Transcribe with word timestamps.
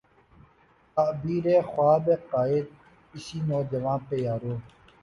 تعبیر 0.95 1.45
ء 1.55 1.67
خواب 1.71 2.05
ء 2.13 2.23
قائد، 2.31 2.67
اسی 3.15 3.37
نوجواں 3.49 3.97
پہ 4.07 4.15
یارو 4.25 4.53